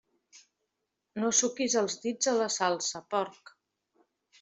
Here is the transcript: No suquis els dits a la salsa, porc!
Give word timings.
No 1.25 1.29
suquis 1.41 1.77
els 1.85 2.01
dits 2.07 2.33
a 2.35 2.37
la 2.41 2.51
salsa, 2.59 3.07
porc! 3.17 3.59